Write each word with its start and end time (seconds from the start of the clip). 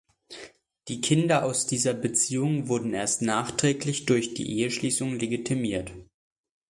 Die 0.87 0.99
Kinder 0.99 1.45
aus 1.45 1.67
dieser 1.67 1.93
Beziehung 1.93 2.67
wurden 2.67 2.95
erst 2.95 3.21
nachträglich 3.21 4.07
durch 4.07 4.33
die 4.33 4.59
Eheschließung 4.59 5.19
legitimiert. 5.19 5.93